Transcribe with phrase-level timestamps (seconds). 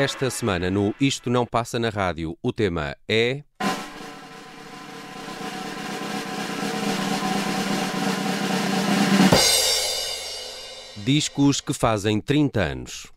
[0.00, 3.44] Esta semana no Isto Não Passa na Rádio, o tema é.
[10.96, 13.12] Discos que fazem 30 anos.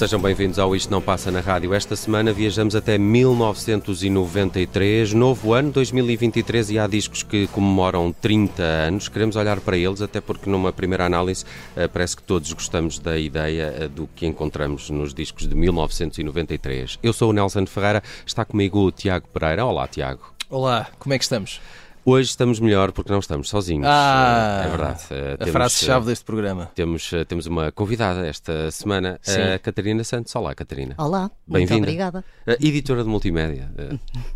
[0.00, 1.74] Sejam bem-vindos ao Isto Não Passa na Rádio.
[1.74, 9.10] Esta semana viajamos até 1993, novo ano, 2023, e há discos que comemoram 30 anos.
[9.10, 11.44] Queremos olhar para eles, até porque numa primeira análise
[11.76, 16.98] eh, parece que todos gostamos da ideia eh, do que encontramos nos discos de 1993.
[17.02, 19.66] Eu sou o Nelson Ferreira, está comigo o Tiago Pereira.
[19.66, 20.32] Olá, Tiago.
[20.48, 21.60] Olá, como é que estamos?
[22.04, 23.86] Hoje estamos melhor porque não estamos sozinhos.
[23.86, 25.02] Ah, é verdade.
[25.38, 26.70] A frase-chave deste programa.
[26.74, 29.40] Temos, temos uma convidada esta semana, Sim.
[29.54, 30.34] a Catarina Santos.
[30.34, 30.94] Olá, Catarina.
[30.96, 32.24] Olá, muito obrigada.
[32.58, 33.70] editora de multimédia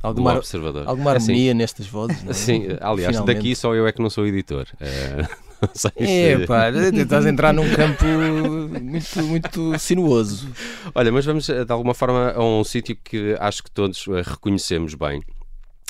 [0.02, 0.86] alguma, do Observador.
[0.86, 2.34] Alguma é harmonia assim, nestas vozes, não é?
[2.34, 3.36] Sim, aliás, Finalmente.
[3.36, 4.66] daqui só eu é que não sou editor.
[5.96, 10.46] É, pá, estás a entrar num campo muito, muito sinuoso.
[10.94, 15.22] Olha, mas vamos de alguma forma a um sítio que acho que todos reconhecemos bem.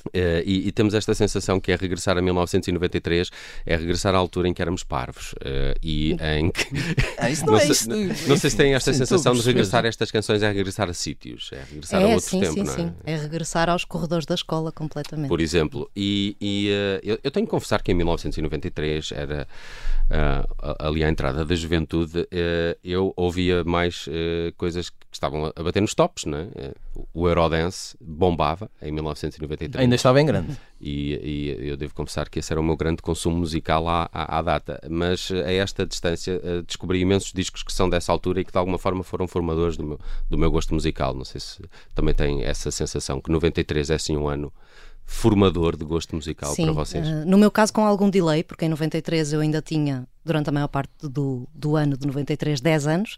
[0.09, 3.31] Uh, e, e, temos esta sensação que é regressar a 1993,
[3.65, 6.65] é regressar à altura em que éramos parvos uh, e em que.
[7.17, 9.85] Ah, isso não, não, é isso, não sei se têm esta sim, sensação de regressar
[9.85, 12.63] a estas canções, é regressar a sítios, é regressar é, a outro sim, tempo, sim,
[12.63, 12.77] não é?
[12.77, 15.29] Sim, é regressar aos corredores da escola completamente.
[15.29, 19.47] Por exemplo, e, e uh, eu, eu, tenho que confessar que em 1993 era
[20.81, 22.29] ali à entrada da juventude,
[22.83, 24.07] eu ouvia mais
[24.57, 26.73] coisas que estavam a bater nos tops, não é?
[27.13, 29.83] O Eurodance bombava em 1993.
[29.83, 30.57] Ainda estava em grande.
[30.81, 34.39] E, e, eu devo confessar que esse era o meu grande consumo musical à, à,
[34.39, 34.81] à, data.
[34.91, 38.79] Mas a esta distância descobri imensos discos que são dessa altura e que de alguma
[38.79, 40.01] forma foram formadores do meu,
[40.31, 41.15] do meu gosto musical.
[41.15, 41.63] Não sei se
[41.95, 44.53] também tem essa sensação que 93 é assim um ano
[45.05, 47.07] formador de gosto musical Sim, para vocês?
[47.07, 50.53] Uh, no meu caso, com algum delay, porque em 93 eu ainda tinha durante a
[50.53, 53.17] maior parte do, do ano de 93, 10 anos,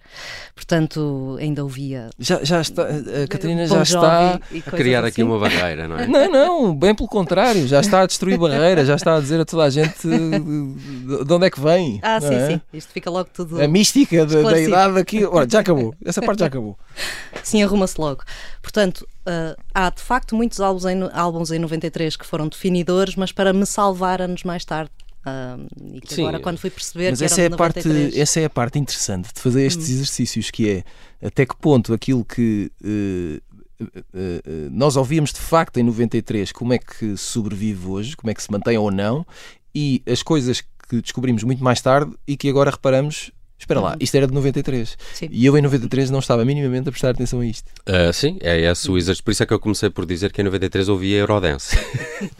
[0.55, 2.11] portanto ainda ouvia.
[2.19, 5.09] Já, já está, a Catarina já está a criar assim.
[5.09, 6.07] aqui uma barreira, não é?
[6.17, 9.45] Não, não, bem pelo contrário, já está a destruir barreiras, já está a dizer a
[9.45, 12.01] toda a gente de onde é que vem.
[12.03, 12.47] Ah, sim, é?
[12.47, 13.61] sim, isto fica logo tudo.
[13.61, 16.79] A mística da, da idade aqui, olha, já acabou, essa parte já acabou.
[17.43, 18.25] Sim, arruma-se logo.
[18.61, 23.31] Portanto, uh, há de facto muitos álbuns em, álbuns em 93 que foram definidores, mas
[23.31, 24.91] para me salvar anos mais tarde.
[25.27, 27.81] Uh, e que Sim, agora, quando fui perceber mas essa é, a parte,
[28.17, 29.93] essa é a parte interessante de fazer estes hum.
[29.95, 35.83] exercícios, que é até que ponto aquilo que uh, uh, nós ouvíamos de facto em
[35.83, 39.27] 93, como é que sobrevive hoje, como é que se mantém ou não,
[39.75, 43.97] e as coisas que descobrimos muito mais tarde e que agora reparamos Espera lá, uhum.
[44.01, 44.99] isto era de 93.
[45.15, 45.29] Sim.
[45.31, 47.69] E eu em 93 não estava minimamente a prestar atenção a isto.
[47.89, 49.25] Uh, sim, é esse o exercício.
[49.25, 51.77] Por isso é que eu comecei por dizer que em 93 ouvia Eurodance.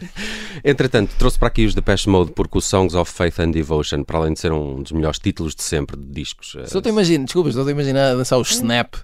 [0.63, 4.19] Entretanto, trouxe para aqui os Depeche Mode porque o Songs of Faith and Devotion, para
[4.19, 6.55] além de ser um dos melhores títulos de sempre de discos.
[6.67, 8.95] Só te imagino, desculpa, só te imaginar dançar o Snap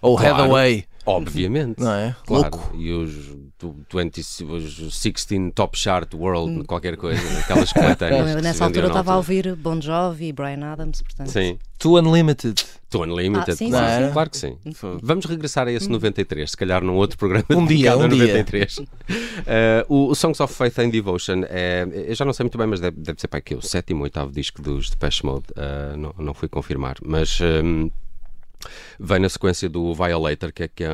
[0.00, 0.36] ou claro.
[0.36, 0.84] Head Away.
[1.08, 1.80] Obviamente.
[1.80, 2.14] Não é?
[2.26, 2.50] Claro.
[2.54, 2.76] Louco.
[2.76, 3.14] E os,
[3.92, 6.64] 20, os 16 Top Chart World, hum.
[6.64, 8.36] qualquer coisa, aquelas coletâneas.
[8.42, 11.30] Nessa altura eu estava a ouvir Bon Jovi e Brian Adams, portanto.
[11.30, 11.58] Sim.
[11.78, 12.62] To Unlimited.
[12.90, 13.52] To Unlimited.
[13.52, 14.58] Ah, sim, sim, sim, Claro que sim.
[15.02, 16.46] Vamos regressar a esse 93, hum.
[16.46, 18.74] se calhar num outro programa um dia, um 93.
[18.74, 18.84] Dia.
[19.88, 22.66] Uh, o, o, Songs of Faith and Devotion é, eu já não sei muito bem,
[22.66, 25.46] mas deve, deve ser para aqui o sétimo ou oitavo disco dos Depeche Mode.
[25.52, 27.38] Uh, não, não fui confirmar, mas.
[27.40, 27.90] Um,
[28.98, 30.84] vem na sequência do Violator, que é que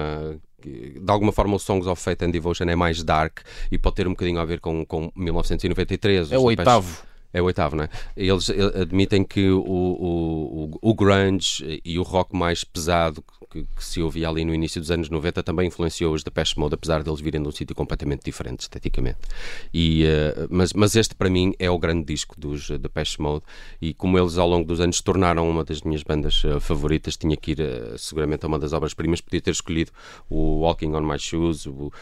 [0.65, 3.41] de alguma forma o Songs of Faith and Devotion é mais dark
[3.71, 6.33] e pode ter um bocadinho a ver com, com 1993.
[6.33, 7.05] É o oitavo.
[7.35, 7.89] É o oitavo, não é?
[8.17, 13.85] Eles eh, admitem que o, o, o grunge e o rock mais pesado que, que,
[13.85, 17.03] se ouvia ali no início dos anos 90 também influenciou os da Pest Mode, apesar
[17.03, 19.19] deles virem de um sítio completamente diferente esteticamente.
[19.73, 23.43] E, uh, mas, mas este para mim é o grande disco dos da Pest Mode
[23.83, 27.37] e como eles ao longo dos anos se tornaram uma das minhas bandas favoritas, tinha
[27.37, 29.91] que ir uh, seguramente a uma das obras-primas, podia ter escolhido
[30.31, 31.93] o Walking on My Shoes, o,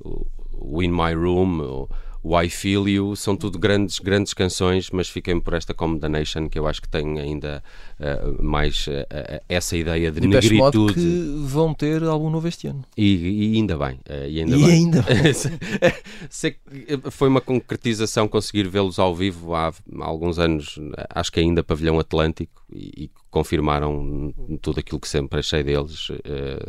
[0.00, 1.88] o In My Room, o,
[2.22, 6.08] o I Feel You, são tudo grandes, grandes canções, mas fiquem por esta Come the
[6.08, 7.62] Nation, que eu acho que tem ainda
[7.98, 10.94] uh, mais uh, essa ideia de, de negritude.
[10.94, 12.84] que vão ter algum novo este ano.
[12.96, 14.00] E, e ainda bem.
[14.28, 14.70] E ainda e bem.
[14.70, 15.32] Ainda bem.
[17.10, 19.72] foi uma concretização conseguir vê-los ao vivo há, há,
[20.04, 20.78] alguns anos,
[21.10, 26.08] acho que ainda Pavilhão Atlântico, e, e confirmaram tudo aquilo que sempre achei deles,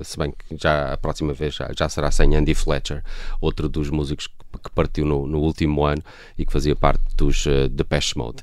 [0.03, 3.03] se bem que já a próxima vez já, já será sem Andy Fletcher,
[3.41, 6.01] outro dos músicos que, que partiu no, no último ano
[6.37, 8.41] e que fazia parte dos uh, Depeche Mode.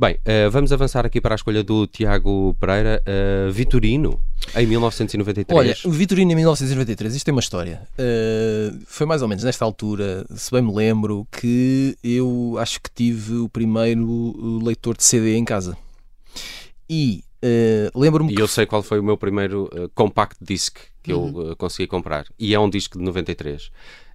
[0.00, 4.20] Bem, uh, vamos avançar aqui para a escolha do Tiago Pereira, uh, Vitorino,
[4.54, 5.58] em 1993.
[5.58, 7.82] Olha, o Vitorino em 1993, isto tem uma história.
[7.98, 12.90] Uh, foi mais ou menos nesta altura, se bem me lembro, que eu acho que
[12.94, 15.76] tive o primeiro leitor de CD em casa.
[16.88, 18.32] E uh, lembro-me.
[18.32, 21.48] E eu sei qual foi o meu primeiro compact disc que uhum.
[21.48, 22.26] eu consegui comprar.
[22.38, 23.70] E é um disco de 93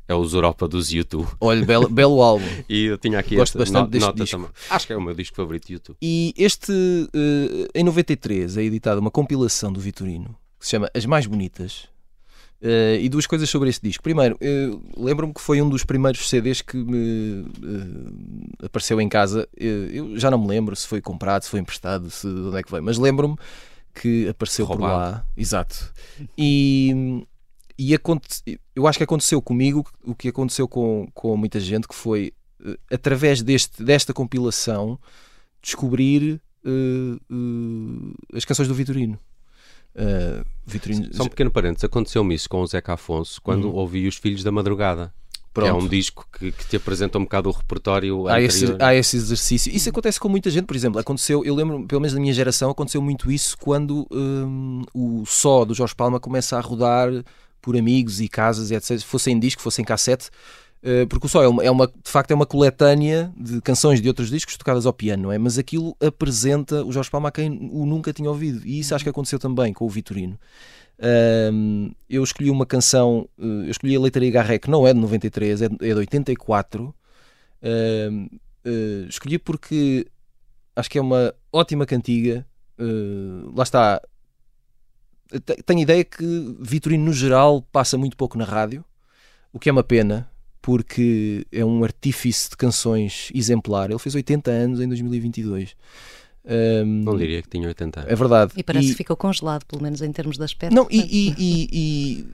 [0.07, 1.27] é os Europa dos YouTube.
[1.39, 2.45] Olha, belo, belo álbum.
[2.67, 4.37] e eu tinha aqui Gosto bastante deste nota disco.
[4.37, 4.51] também.
[4.69, 5.97] Acho que é o meu disco favorito de YouTube.
[6.01, 11.05] E este, uh, em 93, é editada uma compilação do Vitorino que se chama As
[11.05, 11.89] Mais Bonitas.
[12.63, 14.01] Uh, e duas coisas sobre este disco.
[14.01, 19.47] Primeiro, uh, lembro-me que foi um dos primeiros CDs que me uh, apareceu em casa.
[19.57, 22.63] eu já não me lembro se foi comprado, se foi emprestado, se, de onde é
[22.63, 23.35] que veio, mas lembro-me
[23.93, 24.93] que apareceu Roubado.
[24.93, 25.27] por lá.
[25.35, 25.93] Exato.
[26.37, 27.25] E,
[27.77, 28.41] e aconte...
[28.73, 32.31] eu acho que aconteceu comigo o que aconteceu com, com muita gente, que foi
[32.89, 34.97] através deste, desta compilação
[35.61, 39.19] descobrir uh, uh, as canções do Vitorino.
[40.65, 41.13] Vitorino...
[41.13, 43.75] Só um pequeno parênteses, aconteceu-me isso com o Zeca Afonso quando uhum.
[43.75, 45.13] ouvi Os Filhos da Madrugada.
[45.53, 45.69] Pronto.
[45.69, 49.17] É um disco que, que, te apresenta um bocado o repertório há esse, há esse,
[49.17, 49.71] exercício.
[49.71, 50.99] Isso acontece com muita gente, por exemplo.
[50.99, 55.63] Aconteceu, eu lembro, pelo menos na minha geração, aconteceu muito isso quando um, o só
[55.63, 57.09] do Jorge Palma começa a rodar
[57.61, 58.99] por amigos e casas e etc.
[59.01, 60.31] Fossem disco, fossem cassete, uh,
[61.09, 64.07] porque o só é uma, é uma, de facto é uma coletânea de canções de
[64.09, 65.37] outros discos tocadas ao piano, não é?
[65.37, 68.61] Mas aquilo apresenta o Jorge Palma a quem o nunca tinha ouvido.
[68.65, 70.37] E isso acho que aconteceu também com o Vitorino.
[70.99, 74.99] Uh, eu escolhi uma canção, uh, eu escolhi a Leitaria Garré, que não é de
[74.99, 76.93] 93, é de, é de 84.
[79.07, 80.07] escolhi porque
[80.75, 82.45] acho que é uma ótima cantiga.
[83.55, 84.01] lá está,
[85.65, 88.83] tenho ideia que Vitorino, no geral, passa muito pouco na rádio,
[89.51, 90.29] o que é uma pena,
[90.63, 93.91] porque é um artífice de canções exemplar.
[93.91, 95.75] Ele fez 80 anos em 2022.
[96.45, 98.11] Um, não diria que tinha 80 anos.
[98.11, 98.53] É verdade.
[98.55, 100.73] E parece e, que ficou congelado, pelo menos em termos de aspecto.
[100.73, 102.27] Não, e, e, e,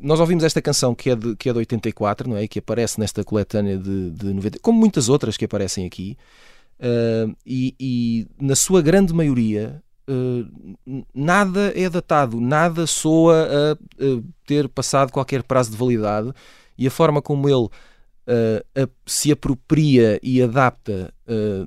[0.00, 2.48] nós ouvimos esta canção que é, de, que é de 84, não é?
[2.48, 6.16] Que aparece nesta coletânea de, de 90, como muitas outras que aparecem aqui.
[6.80, 14.22] Uh, e, e, na sua grande maioria, uh, nada é datado, nada soa a, a,
[14.46, 16.32] ter passado qualquer prazo de validade
[16.78, 21.12] e a forma como ele uh, a, se apropria e adapta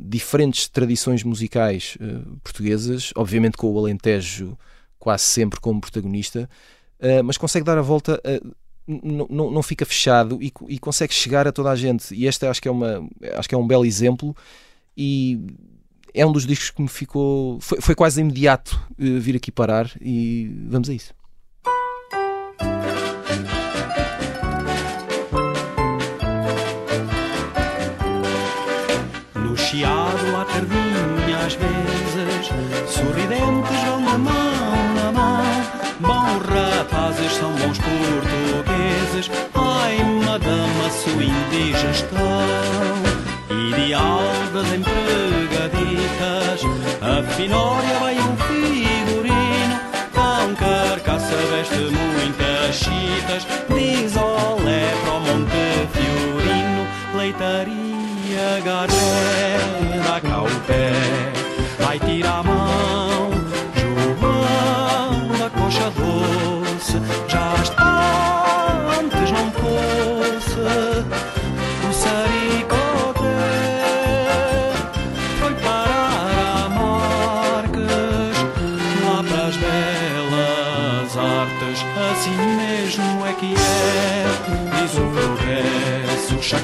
[0.01, 1.97] diferentes tradições musicais
[2.41, 4.57] portuguesas, obviamente com o Alentejo
[4.97, 6.49] quase sempre como protagonista,
[7.25, 8.21] mas consegue dar a volta
[8.89, 12.13] não, fica fechado e, e, consegue chegar a toda a gente.
[12.15, 14.35] E este acho que é, uma, acho que é um belo exemplo
[14.97, 15.39] e
[16.13, 17.59] é um dos discos que me ficou.
[17.61, 21.13] Foi, foi quase imediato uh, vir aqui parar e vamos a isso.
[32.99, 35.43] Sorridentes vão na mão, na mão.
[35.99, 42.19] Bons rapazes são bons portugueses, ai madama sua indigestão.
[43.49, 44.21] Ideal
[44.53, 46.61] das empregaditas,
[47.01, 49.79] a finória vai um figurino,
[50.13, 59.57] tão carcaça veste muitas chitas, diz olé para o Monte Fiorino, leitaria garé,
[60.03, 60.41] dá cá
[61.89, 63.31] vai tirar a mão,
[63.75, 67.53] João da coxa doce, já
[68.99, 70.59] antes não fosse
[71.89, 73.31] o saricote
[75.39, 78.37] foi parar a Marques.
[79.03, 81.79] Lá para as belas artes
[82.11, 84.25] assim mesmo é que é.
[84.79, 86.59] Diz o progresso chá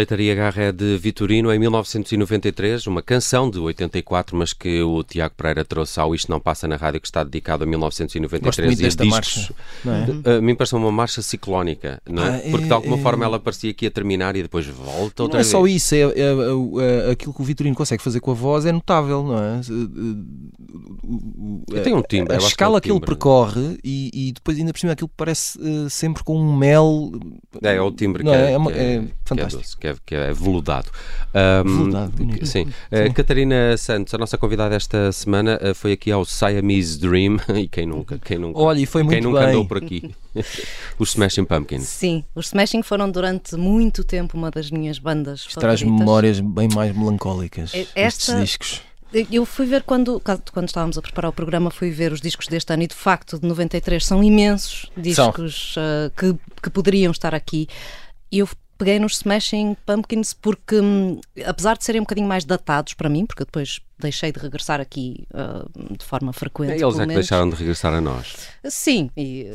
[0.00, 5.34] Leitaria Garra é de Vitorino em 1993, uma canção de 84, mas que o Tiago
[5.36, 8.80] Pereira trouxe ao Isto Não Passa na Rádio, que está dedicado a Gosto 1993 muito
[8.80, 9.10] e a discos.
[9.10, 9.54] marcha.
[9.84, 10.36] Não é?
[10.38, 12.30] A mim parece uma marcha ciclónica, não é?
[12.30, 15.22] Ah, é- Porque de alguma é- forma ela parecia que ia terminar e depois volta
[15.22, 15.48] Não outra é vez.
[15.48, 18.64] só isso, é, é- é- é- aquilo que o Vitorino consegue fazer com a voz
[18.64, 19.60] é notável, não é?
[21.76, 24.78] E tem um timbre, A é escala que ele percorre e, e depois ainda por
[24.78, 27.12] cima aquilo parece eh, sempre com um mel.
[27.62, 28.52] É, é o timbre Não que, é?
[28.52, 29.80] é, É é fantástico.
[29.80, 30.88] que é, que é veludado.
[31.34, 32.46] Ahm, Veludado, bonito.
[32.46, 32.62] sim.
[32.90, 37.36] Uh, Catarina Santos, a nossa convidada esta semana, uh, foi aqui ao Siamese Dream.
[37.60, 38.18] E quem nunca?
[38.18, 38.58] Quem nunca?
[38.58, 39.48] Olha, e foi quem muito nunca bem.
[39.50, 40.14] andou por aqui?
[40.98, 41.82] Os Smashing Pumpkins.
[41.84, 45.98] Sim, os Smashing foram durante muito tempo uma das minhas bandas Traz favoritas.
[46.00, 47.74] memórias bem mais melancólicas.
[47.74, 48.82] É- Estes esta- discos.
[49.32, 52.72] Eu fui ver quando, quando estávamos a preparar o programa, fui ver os discos deste
[52.72, 56.32] ano e de facto de 93 são imensos discos ah, que,
[56.62, 57.66] que poderiam estar aqui.
[58.30, 58.48] E eu
[58.80, 63.26] peguei nos Smashing Pumpkins porque, hum, apesar de serem um bocadinho mais datados para mim,
[63.26, 66.70] porque eu depois deixei de regressar aqui ah, de forma frequente.
[66.70, 67.14] Eles é que menos.
[67.14, 68.48] deixaram de regressar a nós.
[68.64, 69.52] Sim, e,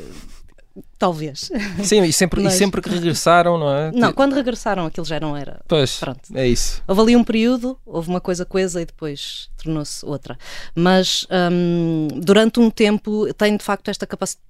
[0.97, 1.49] Talvez.
[1.83, 3.91] Sim, e sempre, Mas- e sempre que regressaram, não é?
[3.95, 5.59] Não, quando regressaram aquilo já não era.
[5.67, 6.19] Pois, Pronto.
[6.33, 6.81] é isso.
[6.87, 10.37] Houve ali um período, houve uma coisa coisa e depois tornou-se outra.
[10.73, 14.45] Mas hum, durante um tempo tenho de facto esta capacidade,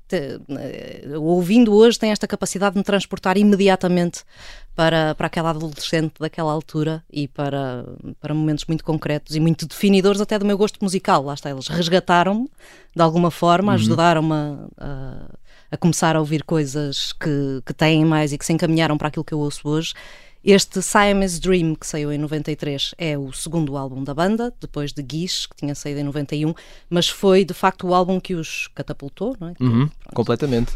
[1.19, 4.23] ouvindo hoje, tem esta capacidade de me transportar imediatamente
[4.75, 7.85] para, para aquela adolescente daquela altura e para,
[8.19, 11.23] para momentos muito concretos e muito definidores até do meu gosto musical.
[11.23, 12.49] Lá está, eles resgataram-me
[12.95, 15.29] de alguma forma, ajudaram-me a, a,
[15.75, 19.25] a começar a ouvir coisas que, que têm mais e que se encaminharam para aquilo
[19.25, 19.93] que eu ouço hoje.
[20.43, 25.01] Este Siamese Dream, que saiu em 93, é o segundo álbum da banda, depois de
[25.01, 26.53] Guiche, que tinha saído em 91,
[26.89, 29.53] mas foi de facto o álbum que os catapultou, não é?
[29.59, 30.73] Uhum, completamente.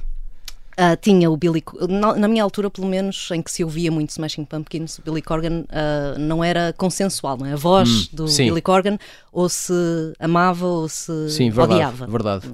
[0.75, 4.09] Ah, tinha o Billy, na, na minha altura, pelo menos, em que se ouvia muito
[4.11, 7.53] Smashing Pumpkins, o Billy Corgan ah, não era consensual, não é?
[7.53, 8.45] A voz Hum, do sim.
[8.45, 8.97] Billy Corgan
[9.31, 9.73] ou se
[10.19, 11.73] amava ou se Sim, verdade.
[11.73, 12.07] odiava.
[12.07, 12.45] verdade.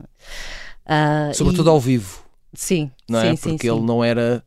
[0.86, 2.25] Ah, Sobretudo e- ao vivo,
[2.56, 3.36] Sim, não sim, é?
[3.36, 3.74] sim, Porque sim.
[3.76, 4.44] ele não era.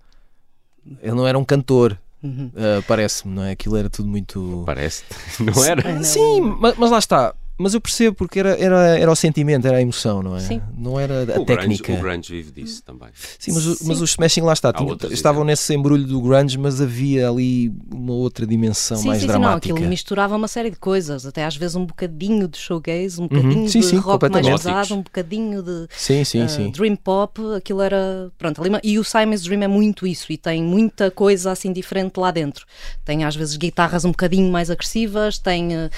[1.02, 2.46] Ele não era um cantor, Uhum.
[2.54, 3.52] uh, parece-me, não é?
[3.52, 4.62] Aquilo era tudo muito.
[4.66, 5.04] Parece,
[5.40, 6.02] não era?
[6.02, 7.34] Sim, mas, mas lá está.
[7.58, 10.40] Mas eu percebo porque era, era, era o sentimento, era a emoção, não é?
[10.40, 10.62] Sim.
[10.76, 11.44] Não era a O grunge,
[11.78, 11.92] técnica.
[11.92, 13.08] o grunge vive disso também.
[13.38, 13.84] Sim, mas, o- Sim.
[13.88, 15.46] mas os Smashing lá está, outros estavam exemplos.
[15.60, 19.40] nesse embrulho do grunge, mas havia ali uma outra dimensão Sim, mais sim, sim, não,
[19.40, 19.74] dramática.
[19.74, 23.62] aquilo misturava uma série de coisas, até às vezes um bocadinho de showgaze, um bocadinho
[23.62, 23.68] Uhum.
[23.68, 24.62] Sim, de sim, rock mais completamente.
[24.62, 26.70] pesado, um bocadinho de Sim, sim, ah, sim.
[26.70, 30.62] dream pop, aquilo era, pronto, ali e o Simon's Dream é muito isso, e tem
[30.62, 32.64] muita coisa assim diferente lá dentro.
[33.04, 35.90] Tem às vezes guitarras um bocadinho mais agressivas, tem, ah,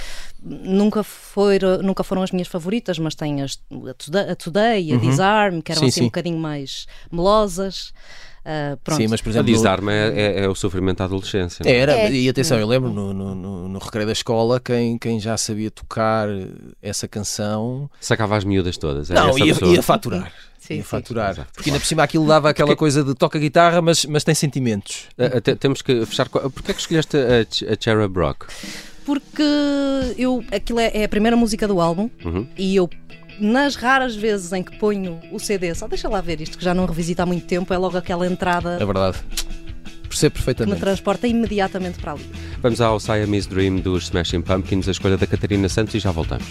[0.43, 3.59] nunca, foi, nunca foram as minhas favoritas, mas tem as,
[4.31, 5.87] a Today, a, a Disarm, que eram Uhum.
[5.87, 6.03] Sim, assim sim.
[6.03, 7.93] um bocadinho mais melosas.
[8.83, 8.97] Pronto.
[9.01, 9.51] Sim, mas por A exemplo.
[9.51, 10.09] no- Disarma é,
[10.41, 11.63] é- é o sofrimento da adolescência.
[11.65, 11.75] não é?
[11.77, 12.11] Era, É.
[12.11, 15.71] e atenção, eu lembro no, no, no, no recreio da escola, quem, quem já sabia
[15.71, 16.27] tocar
[16.83, 17.89] essa canção.
[18.01, 19.11] Sacava as miúdas todas.
[19.11, 20.33] era Não, essa ia, ia faturar.
[20.59, 20.89] Sim, ia sim.
[20.89, 21.31] faturar.
[21.33, 24.35] Exato, Porque ainda por cima aquilo dava aquela coisa de toca guitarra, mas, mas tem
[24.35, 25.05] sentimentos.
[25.45, 26.29] Te- temos que fechar.
[26.29, 28.47] Porquê é que escolheste a, Ch- a Cherub Rock?
[29.11, 29.43] Porque
[30.17, 32.47] eu, aquilo é, é a primeira música do álbum Uhum.
[32.57, 32.89] e eu,
[33.41, 36.73] nas raras vezes em que ponho o CD, só deixa lá ver isto que já
[36.73, 39.19] não revisito há muito tempo, é logo aquela entrada É verdade.
[40.09, 40.81] Percebo que me perfeitamente.
[40.81, 42.25] transporta imediatamente para ali.
[42.63, 46.47] Vamos ao Siamese Dream dos Smashing Pumpkins, a escolha da Catarina Santos e já voltamos.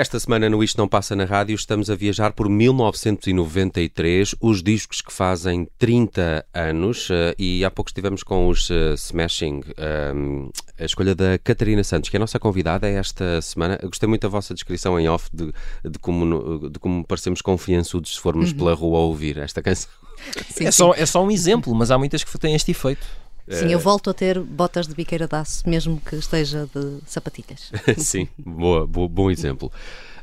[0.00, 5.02] Esta semana no Isto Não Passa na Rádio estamos a viajar por 1993, os discos
[5.02, 9.60] que fazem 30 anos uh, e há pouco estivemos com os uh, Smashing,
[10.16, 13.78] um, a escolha da Catarina Santos, que é a nossa convidada esta semana.
[13.82, 15.52] Eu gostei muito da vossa descrição em off de,
[15.84, 18.56] de, como, de como parecemos confiançudos se formos uhum.
[18.56, 19.90] pela rua a ouvir esta canção.
[20.48, 20.78] Sim, é, sim.
[20.78, 23.06] Só, é só um exemplo, mas há muitas que têm este efeito.
[23.50, 27.72] Sim, eu volto a ter botas de biqueira de aço, mesmo que esteja de sapatilhas.
[27.98, 29.72] Sim, boa, boa, bom exemplo.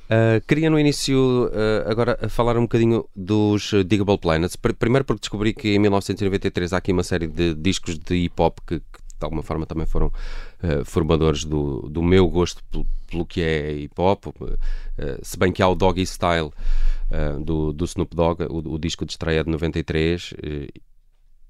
[0.08, 4.56] Uh, queria no início uh, agora falar um bocadinho dos Digable Planets.
[4.56, 8.60] Primeiro porque descobri que em 1993 há aqui uma série de discos de hip hop
[8.66, 13.26] que, que de alguma forma também foram uh, formadores do, do meu gosto pelo, pelo
[13.26, 14.28] que é hip hop.
[15.22, 16.52] se bem que há o Doggy Style
[17.42, 20.34] do, do Snoop Dogg, o, o disco de estreia de 93,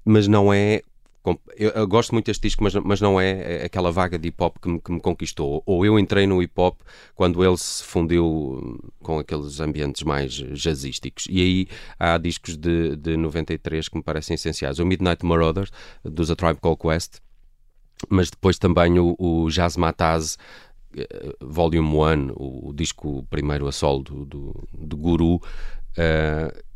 [0.04, 0.82] mas não é
[1.56, 4.42] eu, eu, gosto muito deste disco, mas, mas não é, é aquela vaga de hip
[4.42, 5.62] hop que me, que me, conquistou.
[5.66, 6.80] Ou eu entrei no hip hop
[7.14, 11.26] quando ele se fundiu com aqueles ambientes mais jazzísticos.
[11.28, 14.78] E aí há discos de, de 93 que me parecem essenciais.
[14.78, 15.70] O Midnight Marauders,
[16.04, 17.18] dos A Tribe Called Quest,
[18.08, 20.38] mas depois também o, o Jazz Mataz.
[20.96, 25.40] Eh, Volume 1, o, o disco primeiro a solo do, do, do Guru, uh,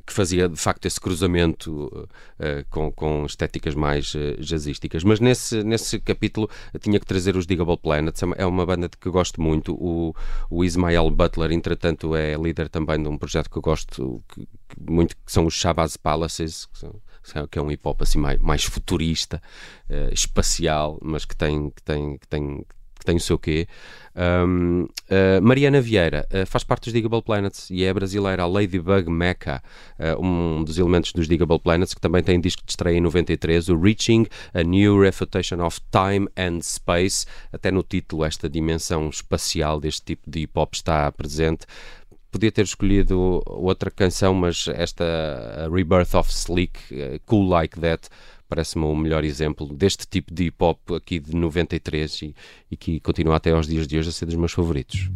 [0.06, 5.04] que fazia de facto esse cruzamento uh, com, com estéticas mais uh, jazzísticas.
[5.04, 6.48] Mas nesse, nesse capítulo
[6.80, 9.74] tinha que trazer os Digable Planets, é uma é banda de que gosto muito.
[9.74, 10.14] O,
[10.50, 14.90] o Ismael Butler, entretanto, é líder também de um projeto que eu gosto que, que
[14.90, 17.00] muito, que são os Shabazz Palaces, que são,
[17.50, 19.40] que é um hip hop assim mais, mais futurista,
[19.88, 22.64] uh, espacial, mas que tem, que tem, que tem,
[23.02, 23.66] que tem o seu quê.
[24.14, 29.10] Um, uh, Mariana Vieira uh, faz parte dos Digable Planets e é brasileira, a Ladybug
[29.10, 29.62] Mecca,
[29.98, 33.68] uh, um dos elementos dos Digable Planets, que também tem disco de estreia em 93,
[33.70, 37.26] o Reaching a New Refutation of Time and Space.
[37.52, 41.66] Até no título, esta dimensão espacial deste tipo de hip hop está presente
[42.30, 45.04] podia ter escolhido outra canção, mas esta
[45.70, 48.08] Rebirth of Sleek, Cool Like That,
[48.52, 52.34] parece-me o melhor exemplo deste tipo de hip hop aqui de 93 e,
[52.70, 55.08] e que continua até aos dias de hoje a ser dos meus favoritos.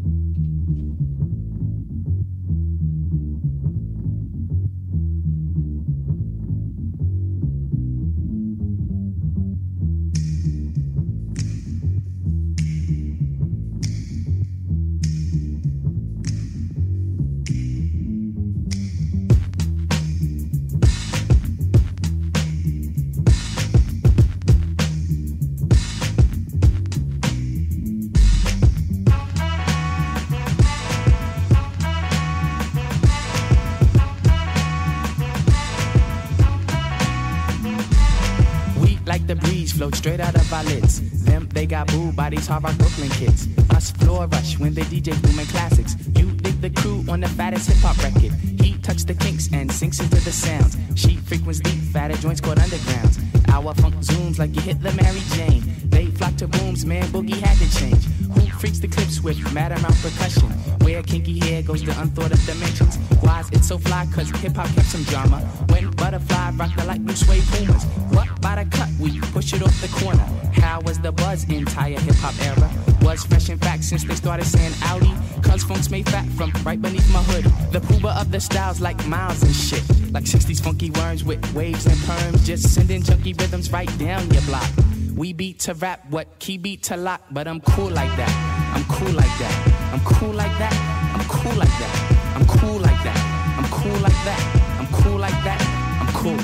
[41.57, 43.49] They got booed by these hard rock Brooklyn kids.
[43.71, 45.97] Us floor rush when they DJ booming classics.
[46.15, 48.33] You dig the crew on the fattest hip hop record.
[48.61, 50.77] He touch the kinks and sinks into the sounds.
[50.95, 53.17] She frequents deep, fatter joints called undergrounds.
[53.49, 55.65] Our funk zooms like you hit the Mary Jane.
[55.89, 58.05] They flock to booms, man, boogie had to change.
[58.35, 60.56] Who freaks the clips with mad amount percussion?
[60.87, 62.97] Where kinky hair goes to unthought of dimensions.
[63.21, 64.07] Why is it so fly?
[64.15, 65.41] Cause hip hop kept some drama.
[65.71, 67.83] When butterfly rock the light blue suede pumas.
[68.15, 68.89] What by the cut?
[69.01, 70.23] We push it off the corner.
[70.55, 72.71] How was the buzz entire hip hop era?
[73.03, 75.13] Was fresh in fact since they started saying Audi.
[75.43, 77.47] Cause funks made fat from right beneath my hood.
[77.73, 79.83] The pooba of the styles like miles and shit.
[80.13, 82.45] Like 60s funky worms with waves and perms.
[82.45, 84.71] Just sending junky rhythms right down your block.
[85.17, 88.46] We beat to rap, what key beat to lock, but I'm cool like that.
[88.77, 89.91] I'm cool like that.
[89.95, 90.75] I'm cool like that.
[91.15, 92.37] I'm cool like that.
[92.37, 93.17] I'm cool like that.
[93.57, 94.41] I'm cool like that.
[94.79, 95.61] I'm cool like that.
[95.99, 96.37] I'm cool.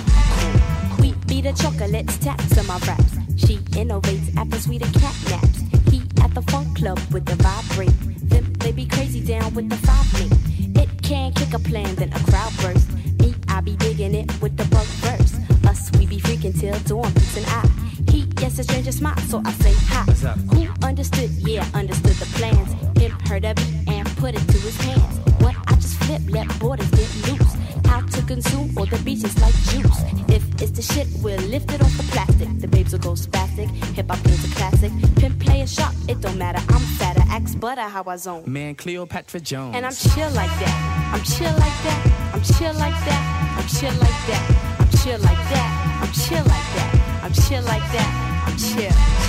[0.98, 3.18] We beat the chocolates, taps on my raps.
[3.36, 5.60] She innovates after sweeter cat naps.
[5.90, 7.92] He at the funk club with the vibrate.
[8.30, 10.32] Them they be crazy down with the five link.
[10.74, 12.90] It can kick a plan, then a crowd burst.
[13.20, 15.36] Me, I be digging it with the bug verse.
[15.68, 17.68] Us, we be freaking till dawn, peace and I.
[18.10, 20.11] He gets a stranger smile, so I say hi.
[38.04, 38.44] How I zone.
[38.46, 39.76] Man, Cleopatra Jones.
[39.76, 41.10] And I'm chill like that.
[41.14, 42.32] I'm chill like that.
[42.34, 43.56] I'm chill like that.
[43.58, 44.78] I'm chill like that.
[44.80, 46.02] I'm chill like that.
[46.02, 47.22] I'm chill like that.
[47.22, 48.44] I'm chill like that.
[48.46, 49.21] I'm chill.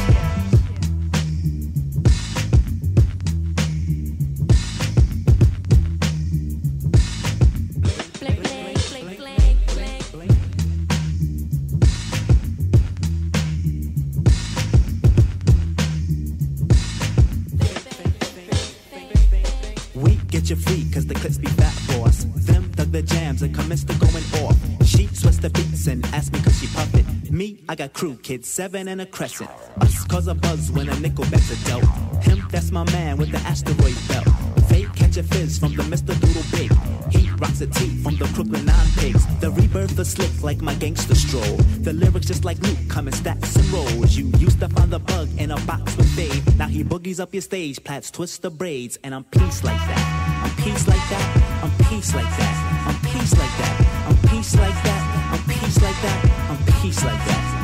[27.73, 29.49] I got crew kids, seven and a crescent.
[29.81, 31.83] Us cause a buzz when a nickel bets a dope.
[32.21, 34.27] Him, that's my man with the asteroid belt.
[34.69, 36.13] Fake catch a fizz from the Mr.
[36.21, 36.71] Doodle Big.
[37.11, 39.25] He rocks a tee from the Brooklyn Nine Pigs.
[39.39, 41.57] The rebirth is slick like my gangster stroll.
[41.81, 44.15] The lyrics just like Luke, coming stacks and rolls.
[44.15, 46.55] You used to find the bug in a box with Dave.
[46.59, 50.43] Now he boogies up your stage, plats twist the braids, and I'm peace like that.
[50.45, 51.63] I'm peace like that.
[51.63, 52.85] I'm peace like that.
[52.85, 54.05] I'm peace like that.
[54.05, 55.31] I'm peace like that.
[55.33, 56.49] I'm peace like that.
[56.51, 57.62] I'm peace like that.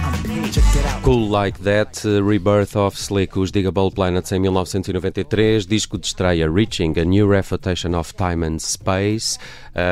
[1.04, 6.94] Cool Like That, Rebirth of Slick, os Digable Planets em 1993, disco de estreia Reaching,
[7.00, 9.39] a New Refutation of Time and Space.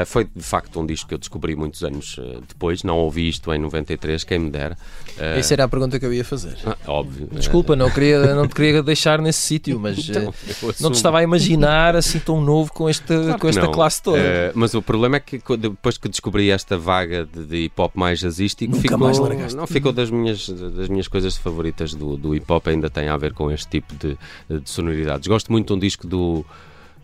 [0.02, 3.30] Uh, foi de facto um disco que eu descobri muitos anos uh, depois, não ouvi
[3.30, 4.78] isto em 93, quem me dera.
[5.18, 6.58] Uh, Essa era a pergunta que eu ia fazer.
[6.66, 7.28] ah, óbvio.
[7.32, 11.20] Desculpa, não, queria, não te queria deixar nesse sítio, mas Então, eh, não te estava
[11.20, 13.72] a imaginar assim tão novo com esta, Claro com esta não.
[13.72, 14.18] classe toda.
[14.20, 17.96] Eh, mas o problema é que depois que descobri esta vaga de, de hip hop
[17.96, 19.56] mais jazzístico, Nunca ficou, mais largaste.
[19.56, 23.18] não, ficou das minhas, das minhas coisas favoritas do, do hip hop, ainda tem a
[23.18, 24.18] ver com este tipo de,
[24.50, 25.28] de sonoridades.
[25.28, 26.46] Gosto muito de um disco do,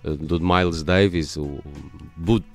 [0.03, 1.59] do Miles Davis, o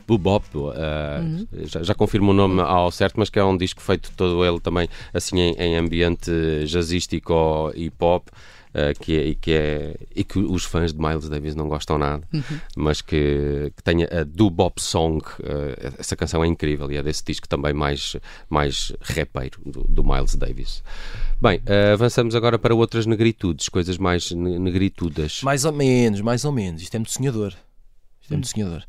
[0.06, 4.10] Bebop, eh, já, já confirmo o nome ao certo, mas que é um disco feito
[4.16, 6.30] todo ele também assim em, em ambiente
[6.66, 7.96] jazzístico ou hip
[8.74, 11.98] eh, que é, e, que é, e que os fãs de Miles Davis não gostam
[11.98, 12.26] nada,
[12.76, 15.22] mas que, que tenha a Do Bop Song.
[15.42, 18.16] eh, essa canção é incrível e é desse disco também mais,
[18.48, 20.82] mais rapeiro do, do Miles Davis.
[21.40, 25.40] Bem, eh, avançamos agora para outras negritudes, coisas mais ne- negritudas.
[25.42, 26.82] Mais ou menos, mais ou menos.
[26.82, 27.54] Isto é muito sonhador.
[28.20, 28.82] Isto é muito sonhador.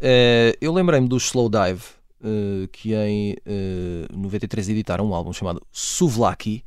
[0.00, 1.82] Eh, eu lembrei-me do Slow Dive,
[2.24, 6.64] eh, que em eh, 93 editaram um álbum chamado Suvlaki.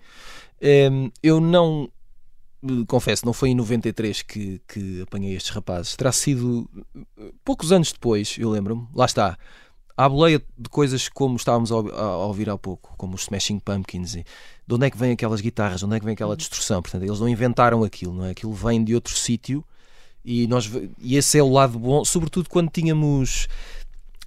[0.62, 1.90] Em, eu não,
[2.88, 5.96] confesso, não foi em 93 que, que apanhei estes rapazes.
[5.96, 6.70] Terá sido
[7.18, 8.88] eh, poucos anos depois, eu lembro-me.
[8.94, 9.38] Lá está.
[9.98, 13.22] À boleia de coisas como estávamos a, ouvi- a- a ouvir há pouco, como os
[13.24, 14.26] Smashing Pumpkins, e
[14.68, 16.82] de onde é que vêm aquelas guitarras, de onde é que vem aquela distorção.
[16.82, 18.32] Portanto, eles não inventaram aquilo, não é?
[18.32, 19.64] Aquilo vem de outro sítio
[20.24, 23.48] e, nós, e esse é o lado bom, sobretudo quando tínhamos.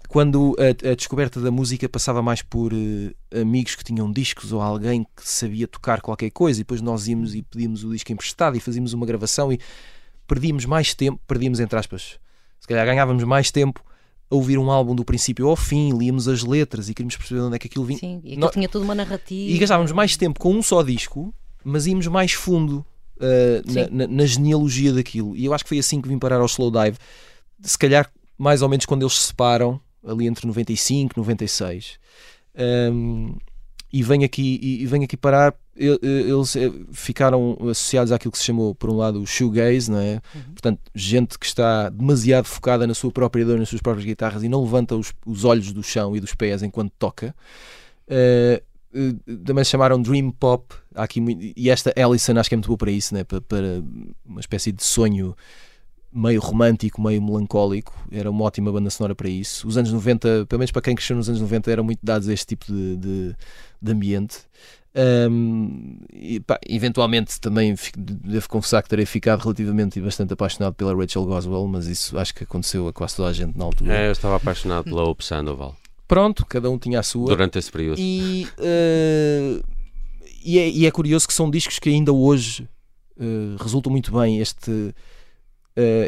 [0.08, 4.60] Quando a, a descoberta da música passava mais por eh, amigos que tinham discos ou
[4.62, 8.56] alguém que sabia tocar qualquer coisa, e depois nós íamos e pedíamos o disco emprestado
[8.56, 9.60] e fazíamos uma gravação e
[10.26, 12.18] perdíamos mais tempo, perdíamos entre aspas,
[12.58, 13.84] se calhar ganhávamos mais tempo
[14.30, 17.46] a ouvir um álbum do princípio ao fim, líamos as letras e queríamos perceber de
[17.46, 17.98] onde é que aquilo vinha.
[17.98, 19.52] Sim, e aquilo tinha toda uma narrativa.
[19.52, 22.84] E gastávamos mais tempo com um só disco, mas íamos mais fundo
[23.18, 25.36] uh, na, na- na genealogia daquilo.
[25.36, 26.96] E eu acho que foi assim que vim parar ao Slow Dive.
[27.62, 31.98] Se calhar, mais ou menos quando eles se separam, ali entre 95 e 96.
[32.92, 33.36] Um,
[33.92, 35.54] e venho aqui, e, venho aqui parar.
[35.74, 40.20] Eles eh, ficaram associados àquilo que se chamou, por um lado, o shoegaze, não é?
[40.48, 44.48] Portanto, gente que está demasiado focada na sua própria dor, nas suas próprias guitarras e
[44.48, 47.34] não levanta os, os olhos do chão e dos pés enquanto toca.
[48.08, 48.62] Eh,
[49.44, 50.74] também se chamaram Dream Pop.
[50.94, 51.22] Há aqui
[51.56, 53.24] e esta Ellison acho que é muito boa para isso, né?
[53.24, 53.82] para, para
[54.26, 55.36] uma espécie de sonho
[56.12, 57.92] meio romântico, meio melancólico.
[58.10, 59.66] Era uma ótima banda sonora para isso.
[59.68, 62.32] Os anos 90, pelo menos para quem cresceu nos anos 90, eram muito dados a
[62.32, 63.36] este tipo de, de,
[63.82, 64.38] de ambiente.
[65.30, 70.74] Um, e, pá, eventualmente também fi- devo confessar que terei ficado relativamente e bastante apaixonado
[70.74, 73.94] pela Rachel Goswell, mas isso acho que aconteceu a quase toda a gente na altura.
[73.94, 75.76] É, eu estava apaixonado pela Hope Sandoval
[76.08, 77.28] Pronto, cada um tinha a sua.
[77.28, 77.98] durante esse período.
[78.00, 79.60] E, eh,
[80.42, 82.66] e, é, e é curioso que são discos que ainda hoje
[83.20, 84.40] eh, resultam muito bem.
[84.40, 84.94] Este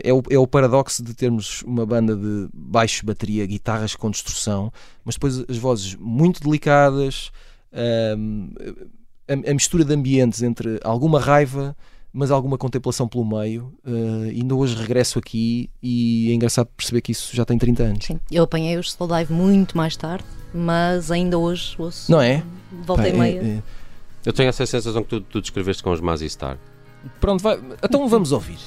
[0.04, 4.72] é, o, é o paradoxo de termos uma banda de baixo, bateria, guitarras com distorção,
[5.04, 7.30] mas depois as vozes muito delicadas,
[7.72, 8.48] ehm,
[9.28, 11.76] a, a mistura de ambientes entre alguma raiva.
[12.12, 17.12] Mas alguma contemplação pelo meio, eh, ainda hoje regresso aqui e é engraçado perceber que
[17.12, 18.04] isso já tem 30 anos.
[18.04, 22.11] Sim, eu apanhei os Slow Dive muito mais tarde, mas ainda hoje ouço.
[22.11, 22.42] Não é?
[22.85, 23.38] Volta e Pá, meia.
[23.40, 23.62] é- é-
[24.26, 26.59] Eu tenho essa sensação que tu, tu descreveste com os Mazzy Star.
[27.20, 28.59] Pronto, vai, então vamos ouvir.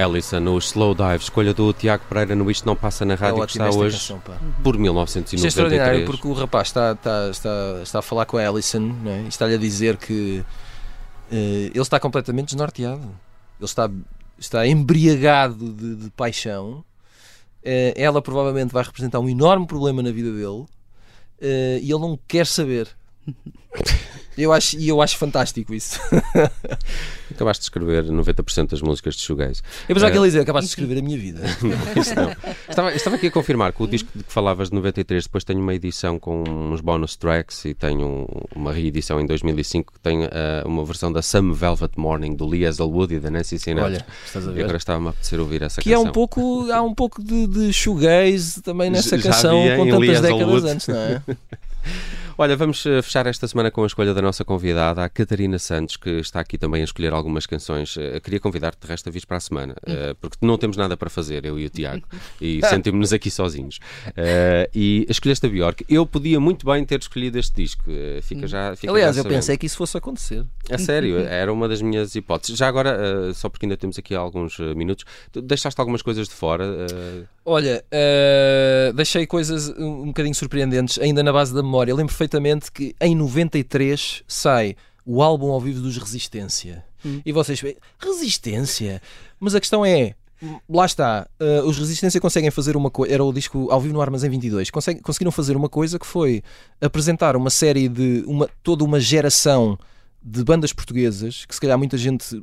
[0.00, 3.36] Ellison, o Slow Dive, escolha do Tiago Pereira no Isto Não Passa na É Rádio,
[3.36, 4.22] que ótima está hoje canção,
[4.62, 6.06] por Isto é extraordinário 1993.
[6.06, 9.22] porque o rapaz está, está, está, está a falar com a Alison né?
[9.24, 10.44] e está-lhe a dizer que
[11.30, 13.02] eh, ele está completamente desnorteado.
[13.02, 13.90] Ele está,
[14.38, 16.84] está embriagado de, de paixão.
[17.62, 20.64] Eh, ela provavelmente vai representar um enorme problema na vida dele
[21.40, 22.88] eh, e ele não quer saber.
[24.42, 26.00] Eu acho, e eu acho fantástico isso.
[27.30, 29.62] Acabaste de escrever 90% das músicas de shoegaze.
[29.88, 30.10] Eu pensava É.
[30.12, 31.40] que ele ia dizer, acabaste de escrever a minha vida.
[31.96, 32.30] Isso não.
[32.68, 35.56] Estava, estava aqui a confirmar que o disco de que falavas de 93 depois tem
[35.56, 40.62] uma edição com uns bonus tracks e um- uma reedição em 2005 que tem ah,
[40.66, 43.90] uma versão da Some Velvet Morning do Lee Hazelwood e da Nancy Sinatra.
[43.90, 44.62] Olha, estás a e ver?
[44.64, 46.10] agora estava-me a apetecer ouvir essa Que é canção.
[46.10, 50.64] um pouco, há um pouco de, de shoegaze também nessa Já canção com tantas décadas
[50.64, 51.22] antes, não é?
[52.42, 55.98] Olha, vamos eh, fechar esta semana com a escolha da nossa convidada, a Catarina Santos,
[55.98, 57.98] que está aqui também a escolher algumas canções.
[57.98, 60.96] Eh, queria convidar-te de resto a vir para a semana, eh, porque não temos nada
[60.96, 62.02] para fazer, eu e o Tiago,
[62.40, 63.78] e sentimos-nos aqui sozinhos.
[64.74, 65.84] E escolheste a Bjork.
[65.86, 67.84] Eu podia muito bem ter escolhido este disco.
[67.90, 70.42] eh, fica já, fica Aliás, já eu pensei que isso fosse acontecer.
[70.70, 72.56] A sério, era uma das minhas hipóteses.
[72.56, 76.64] Já agora, só porque ainda temos aqui alguns minutos, deixaste algumas coisas de fora.
[77.44, 81.94] Olha, eh, deixei coisas um, um bocadinho surpreendentes, ainda na base da memória.
[81.94, 84.76] Lembro perfeitamente que em 93 sai
[85.06, 86.84] o álbum ao vivo dos Resistência.
[87.24, 89.00] E vocês veem, Resistência?
[89.38, 90.14] Mas a questão é.
[90.68, 93.12] Lá está, eh, os Resistência conseguem fazer uma coisa.
[93.12, 94.70] Era o disco ao vivo no Armazém 22.
[94.70, 96.42] Consegue- conseguiram fazer uma coisa que foi
[96.80, 98.22] apresentar uma série de.
[98.26, 99.78] Uma, toda uma geração
[100.22, 102.42] de bandas portuguesas que, se calhar, muita gente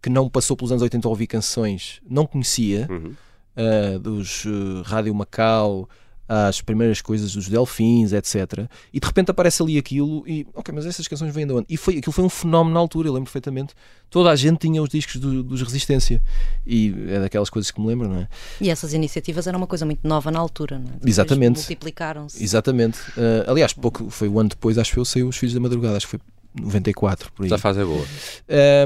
[0.00, 3.12] que não passou pelos anos 80 a ouvir canções não conhecia uhum.
[3.56, 5.88] Uh, dos uh, Rádio Macau,
[6.26, 8.66] às primeiras coisas dos Delfins, etc.
[8.92, 11.66] E de repente aparece ali aquilo e, ok, mas essas canções vêm de onde?
[11.68, 13.74] E foi, aquilo foi um fenómeno na altura, eu lembro perfeitamente.
[14.08, 16.22] Toda a gente tinha os discos do- dos Resistência.
[16.66, 18.28] E é daquelas coisas que me lembro, não é?
[18.58, 20.92] E essas iniciativas eram uma coisa muito nova na altura, não é?
[20.92, 21.56] Depois Exatamente.
[21.58, 22.42] Multiplicaram-se.
[22.42, 22.98] Exatamente.
[23.10, 25.96] Uh, aliás, pouco, foi o ano depois, acho que eu, saiu Os Filhos da Madrugada,
[25.98, 26.20] acho que foi
[26.58, 27.48] 94, por aí.
[27.52, 28.06] Essa fase é boa.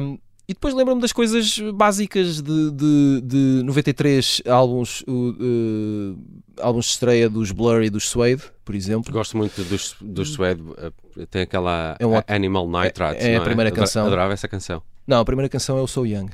[0.03, 0.19] Um,
[0.49, 6.17] e depois lembro-me das coisas básicas de, de, de 93, álbuns, uh,
[6.61, 9.13] álbuns de estreia dos Blur e dos Suede, por exemplo.
[9.13, 10.63] Gosto muito dos, dos Suede.
[10.79, 13.25] eh, Tem aquela É um Animal Nitrates.
[13.25, 14.07] é a não primeira Ado- canção.
[14.07, 14.83] Adorava essa canção.
[15.07, 16.31] Não, a primeira canção é o So Young.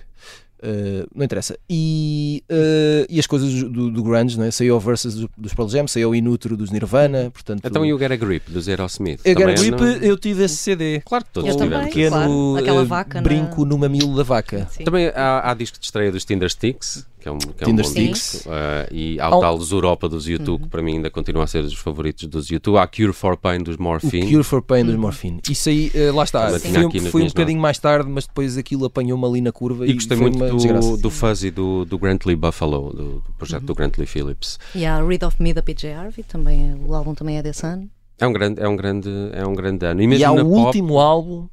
[0.65, 1.59] Uh, não interessa.
[1.69, 4.51] E, uh, e as coisas do, do grunge, não é?
[4.51, 7.61] Saiu o Versus do- dos Pearl Jam, saiu o Inútero dos Nirvana, portanto...
[7.65, 9.21] Então e o Get a Grip, dos Aerosmith?
[9.27, 11.03] Eu, Também Grip, não- eu tive esse CD.
[11.05, 11.75] Claro que todos Eu tivemos.
[11.77, 11.89] também.
[11.93, 12.57] Pequeno claro.
[12.57, 14.67] Aquela uh, vaca na- brinco no mamilo da vaca.
[14.71, 14.85] Sim.
[14.85, 17.71] Também há, há disco de estreia dos Tinder Sticks, que é um, que é um
[17.71, 18.33] Tinder bom Sticks.
[18.33, 18.51] disco.
[18.53, 21.09] eh, e há Há o um- tal dos Europa dos YouTube, que para mim ainda
[21.11, 22.77] continua a ser dos favoritos dos YouTube.
[22.77, 24.31] Há Cure for Pain dos O Morphine.
[24.31, 25.41] Cure for Pain dos Morphine.
[25.49, 26.51] Isso aí, eh, lá está.
[26.59, 29.95] Foi, foi um bocadinho mais tarde, mas depois aquilo apanhou-me ali na curva e, E
[29.95, 30.97] gostei foi muito uma do, desgraça.
[30.99, 33.67] do Fuzzy do, do Grantley Buffalo, do, do projeto Uhum.
[33.69, 34.59] do Grantley Phillips.
[34.75, 37.89] E há Read of Me da PJ Harvey, também o álbum também é desse ano.
[38.21, 40.01] É um grande, é um grande, é um grande ano.
[40.03, 41.49] E E mesmo há na o pop, último álbum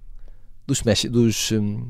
[0.67, 1.85] dos, dos hum,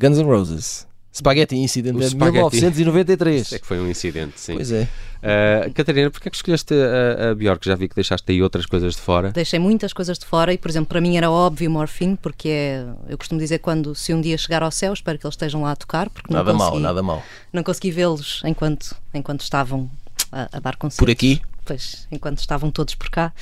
[0.00, 0.85] Guns N' Roses.
[1.16, 2.56] Spaghetti Incident O de Spaghetti.
[2.56, 3.52] 1993.
[3.52, 4.54] é que foi um incidente, sim.
[4.54, 4.88] Pois é.
[5.16, 7.66] Uh, Catarina, porquê é que escolheste a, a Bjork?
[7.66, 9.30] Já vi que deixaste aí outras coisas de fora.
[9.32, 12.84] Deixei muitas coisas de fora e, por exemplo, para mim era óbvio Morphine, porque é,
[13.08, 15.72] eu costumo dizer quando se um dia chegar ao céu, espero que eles estejam lá
[15.72, 17.22] a tocar, porque não Nada mal, consegui, nada mal.
[17.52, 19.90] não consegui vê-los enquanto, enquanto estavam
[20.30, 20.98] a, a dar concertos.
[20.98, 21.40] Por aqui?
[21.64, 23.32] Pois, enquanto estavam todos por cá.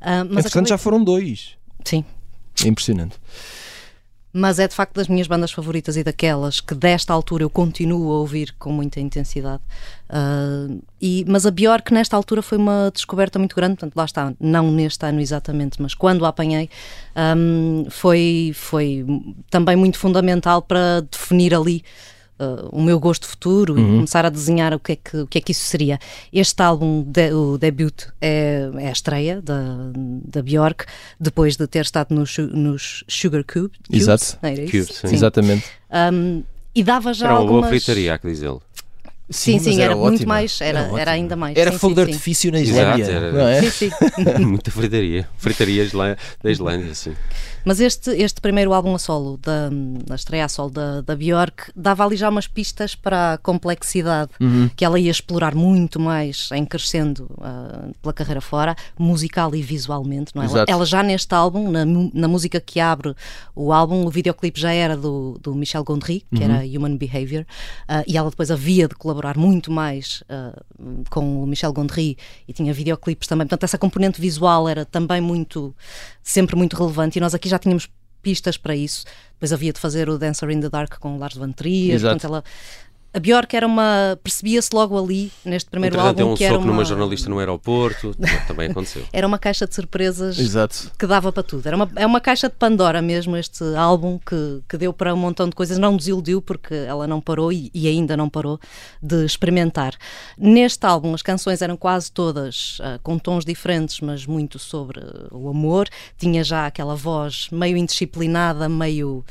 [0.00, 1.50] Ah, mas Entretanto, acabei- já foram dois.
[1.84, 2.04] Sim,
[2.64, 3.16] É impressionante.
[4.36, 8.10] Mas é de facto das minhas bandas favoritas e daquelas que desta altura eu continuo
[8.10, 9.62] a ouvir com muita intensidade.
[10.10, 10.66] Ah,
[11.00, 14.72] e, mas a Bjork nesta altura foi uma descoberta muito grande, portanto lá está, não
[14.72, 16.68] neste ano exatamente, mas quando a apanhei
[17.14, 19.06] ahm, foi, foi
[19.48, 21.84] também muito fundamental para definir ali
[22.38, 25.38] ah, o meu gosto futuro e começar a desenhar o que, é que, o que
[25.38, 25.98] é que isso seria.
[26.32, 29.62] Este álbum, de- o debut, é, é a estreia da,
[30.26, 30.84] da Bjork,
[31.18, 34.38] depois de ter estado nos, nos Sugar Cube, Cubes, Exato.
[34.70, 35.14] Cubes, sim.
[35.14, 35.64] Exatamente.
[36.12, 36.42] Um,
[36.74, 37.60] e dava já Era uma algumas...
[37.62, 38.60] boa fritaria, há que dizê-lo.
[39.30, 40.34] Sim, sim, mas era, muito ótima.
[40.34, 41.10] mais, era, era, ótima.
[41.12, 41.56] ainda mais.
[41.56, 42.12] Era sim, fogo sim, de sim.
[42.12, 43.04] artifício na Exato, Islândia.
[43.16, 43.62] era- Não é?
[43.62, 43.90] Sim, sim.
[44.44, 45.28] Muita fritaria.
[45.38, 45.88] Fritaria
[46.42, 47.14] da Islândia, sim.
[47.64, 49.70] Mas este, este primeiro álbum a solo, da,
[50.06, 54.30] da estreia a solo da, da Björk, dava ali já umas pistas para a complexidade
[54.38, 54.68] Uhum.
[54.76, 60.32] que ela ia explorar muito mais em crescendo ah, pela carreira fora, musical e visualmente.
[60.34, 60.44] Não é?
[60.44, 60.70] ela, Exato.
[60.72, 63.14] ela já neste álbum, na, na música que abre
[63.54, 66.54] o álbum, o videoclipe já era do, do Michel Gondry, que Uhum.
[66.56, 67.46] era Human Behavior,
[67.88, 70.60] ah, e ela depois havia de colaborar muito mais ah,
[71.10, 73.46] com o Michel Gondry e tinha videoclipes também.
[73.46, 75.74] Portanto, essa componente visual era também muito,
[76.22, 77.88] sempre muito relevante, e nós aqui já tínhamos
[78.24, 79.04] pistas para isso.
[79.34, 82.14] Depois havia de fazer o Dancer in the Dark com o Lars Van Trier, Exato.
[82.14, 82.44] portanto ela
[83.14, 84.18] a Björk era uma.
[84.24, 87.30] percebia-se logo ali, neste primeiro Entretanto, deu álbum, um que era soco numa uma, jornalista
[87.30, 88.12] no aeroporto,
[88.48, 89.04] também aconteceu.
[89.12, 90.90] era uma caixa de surpresas Exato.
[90.98, 91.64] que dava para tudo.
[91.64, 95.16] Era uma, é uma caixa de Pandora mesmo, este álbum, que, que deu para um
[95.16, 95.78] montão de coisas.
[95.78, 98.58] Não desiludiu, porque ela não parou e, e ainda não parou
[99.00, 99.94] de experimentar.
[100.36, 105.00] Neste álbum, as canções eram quase todas ah, com tons diferentes, mas muito sobre
[105.30, 105.88] o amor.
[106.18, 109.24] Tinha já aquela voz meio indisciplinada, meio.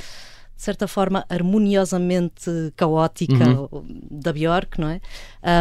[0.55, 3.45] De certa forma, harmoniosamente caótica
[4.09, 5.01] da Björk, não é?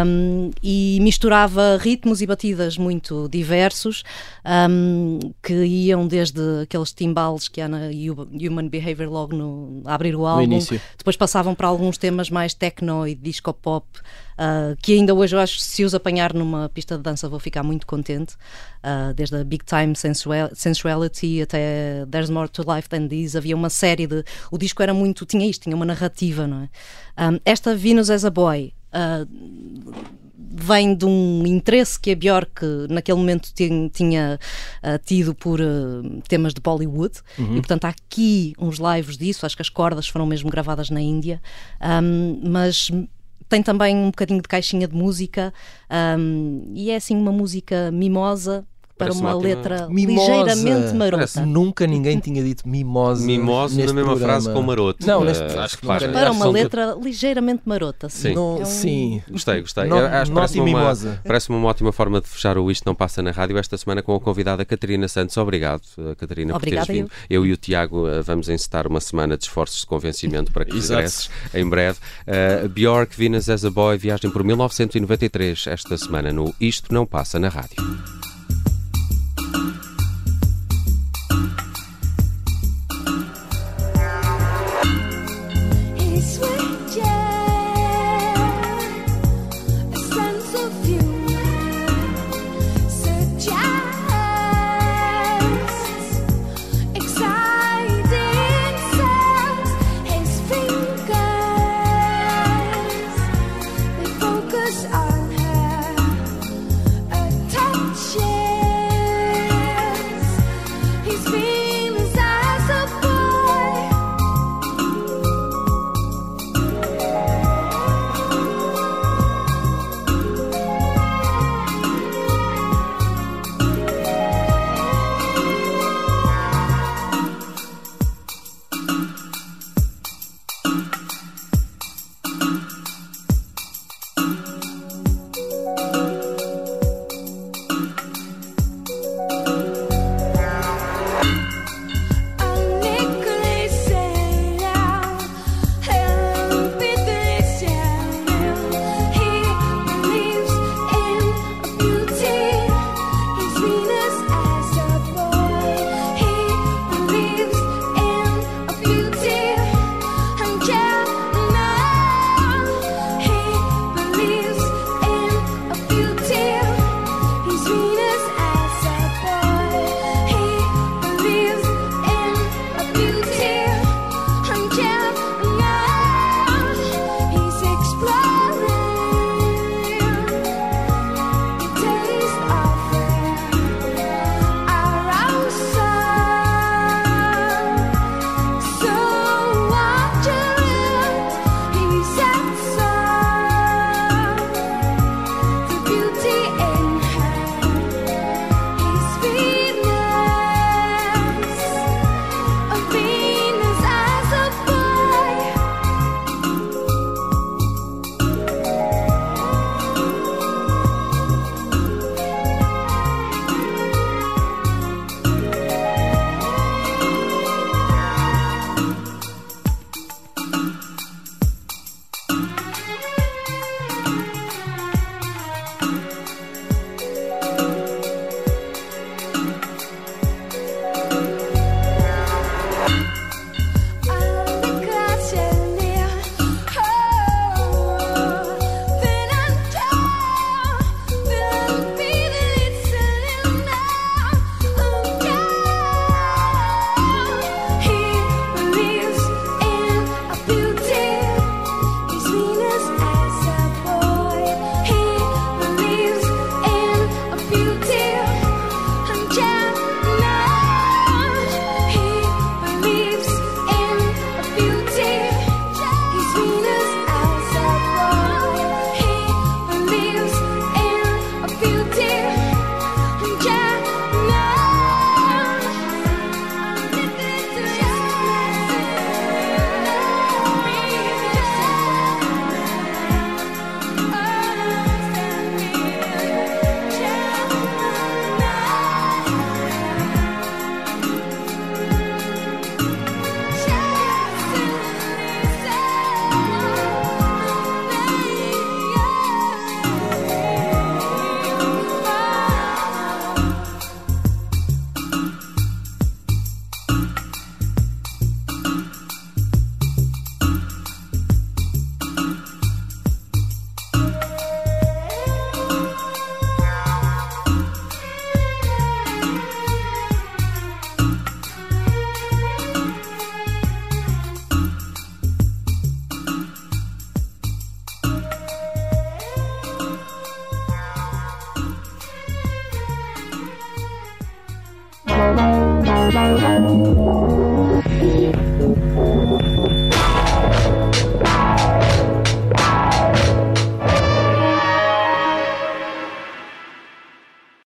[0.07, 4.05] Um, e misturava ritmos e batidas muito diversos
[4.71, 9.95] um, que iam desde aqueles timbales que há na Hu- Human Behavior logo no, a
[9.95, 10.43] abrir o álbum,
[10.97, 13.87] depois passavam para alguns temas mais techno e disco pop
[14.39, 17.41] ah, que ainda hoje eu acho que se os apanhar numa pista de dança vou
[17.41, 18.35] ficar muito contente
[18.85, 23.37] Ah, desde a Big Time Sensual- Sensuality até There's More to Life Than This.
[23.37, 26.69] Havia uma série de o disco era muito tinha isto tinha uma narrativa não é?
[27.31, 29.27] Um, esta Venus as a Boy ah,
[30.55, 34.39] vem de um interesse que a Björk naquele momento tin- tinha
[34.83, 37.15] ah, tido por ah, temas de Bollywood.
[37.39, 41.01] E portanto há aqui uns lives disso, acho que as cordas foram mesmo gravadas na
[41.01, 41.41] Índia,
[41.81, 42.91] Ahm, mas
[43.49, 45.53] tem também um bocadinho de caixinha de música.
[45.91, 48.67] Ahm, e é assim uma música mimosa
[49.05, 50.33] para Parece uma letra Mimosa.
[50.45, 51.17] ligeiramente marota.
[51.17, 53.25] Parece Nunca ninguém tinha dito mimosa.
[53.27, 54.19] Mimosa na mesma programa.
[54.33, 55.07] frase com maroto.
[55.07, 58.09] Não, Eh, neste, acho que nunca- Para uma letra ligeiramente marota.
[58.09, 58.35] Sim.
[58.35, 59.23] Não, É um- Sim.
[59.31, 59.85] Gostei, gostei.
[59.85, 61.21] No- Eu acho que nota parece-me uma, mimosa.
[61.25, 64.15] parece-me uma ótima forma de fechar o Isto Não Passa na Rádio esta semana com
[64.15, 65.37] a convidada Catarina Santos.
[65.37, 67.11] Obrigado, eh, Catarina, Obrigada, por teres vindo.
[67.29, 67.45] Eu.
[67.47, 71.31] e o Tiago eh, vamos encetar uma semana de esforços de convencimento para que regresses
[71.55, 71.99] em breve.
[72.27, 77.39] Uh, Bjork, Venus as a Boy, viagem por 1993 esta semana no Isto Não Passa
[77.39, 78.22] na Rádio.